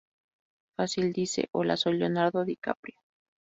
Fácil, 0.75 1.13
dice: 1.13 1.49
"Hola, 1.51 1.77
soy 1.77 1.99
Leonardo 1.99 2.43
DiCaprio". 2.43 2.97